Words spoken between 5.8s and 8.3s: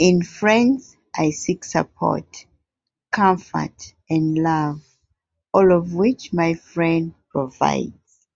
which my friend provides.